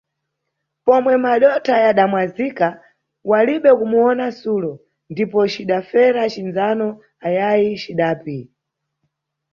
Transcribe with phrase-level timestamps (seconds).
[0.85, 2.67] Pomwe madotha yadamwazika,
[3.29, 4.73] walibe kumuyona Sulo,
[5.11, 6.87] ndipo cidafera cindzano
[7.27, 8.37] ayayi cidapi.